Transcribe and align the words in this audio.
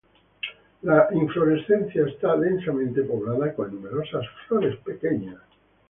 La 0.81 1.09
inflorescencia 1.13 2.07
está 2.07 2.35
densamente 2.35 3.03
poblada 3.03 3.53
con 3.53 3.71
numerosas 3.71 4.25
flores 4.47 4.75
pequeñas. 4.79 5.37